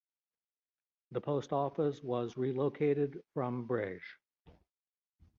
The 1.11 1.21
post 1.21 1.53
office 1.53 2.01
was 2.01 2.35
relocated 2.35 3.21
from 3.35 3.67
Breage. 3.67 4.17